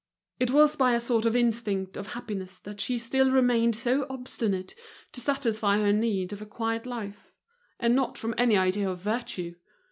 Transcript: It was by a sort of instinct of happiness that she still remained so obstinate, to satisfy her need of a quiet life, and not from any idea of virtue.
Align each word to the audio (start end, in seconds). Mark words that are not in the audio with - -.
It 0.39 0.49
was 0.49 0.75
by 0.75 0.93
a 0.93 0.99
sort 0.99 1.27
of 1.27 1.35
instinct 1.35 1.95
of 1.95 2.07
happiness 2.13 2.59
that 2.61 2.81
she 2.81 2.97
still 2.97 3.29
remained 3.29 3.75
so 3.75 4.07
obstinate, 4.09 4.73
to 5.11 5.21
satisfy 5.21 5.77
her 5.77 5.93
need 5.93 6.33
of 6.33 6.41
a 6.41 6.47
quiet 6.47 6.87
life, 6.87 7.31
and 7.79 7.95
not 7.95 8.17
from 8.17 8.33
any 8.35 8.57
idea 8.57 8.89
of 8.89 8.97
virtue. 8.97 9.53